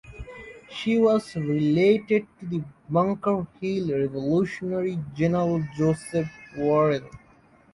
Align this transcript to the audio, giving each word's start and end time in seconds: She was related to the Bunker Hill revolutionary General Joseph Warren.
She 0.71 0.97
was 0.97 1.35
related 1.35 2.25
to 2.39 2.45
the 2.47 2.63
Bunker 2.89 3.45
Hill 3.61 3.95
revolutionary 3.99 4.97
General 5.13 5.61
Joseph 5.77 6.31
Warren. 6.57 7.07